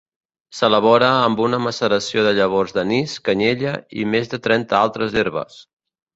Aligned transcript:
S'elabora 0.59 1.09
amb 1.25 1.43
una 1.47 1.59
maceració 1.65 2.23
de 2.29 2.31
llavors 2.39 2.73
d'anís, 2.79 3.15
canyella 3.29 3.75
i 4.05 4.09
més 4.17 4.33
de 4.35 4.43
trenta 4.49 4.79
altres 4.89 5.21
herbes. 5.25 5.63